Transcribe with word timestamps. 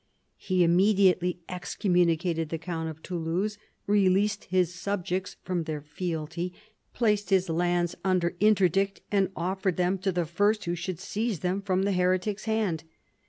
He 0.37 0.63
immediately 0.63 1.41
excommunicated 1.47 2.49
the 2.49 2.57
count 2.57 2.89
of 2.89 3.03
Toulouse, 3.03 3.59
released 3.85 4.45
his 4.45 4.73
subjects 4.73 5.35
from 5.43 5.65
their 5.65 5.79
fealty, 5.83 6.55
placed 6.91 7.29
his 7.29 7.49
lands 7.49 7.93
under 8.03 8.35
interdict, 8.39 9.01
and 9.11 9.29
offered 9.35 9.77
them 9.77 9.99
to 9.99 10.11
the 10.11 10.25
first 10.25 10.65
who 10.65 10.73
should 10.73 10.99
seize 10.99 11.41
them 11.41 11.61
from 11.61 11.83
the 11.83 11.91
heretic's 11.91 12.45
hand. 12.45 12.83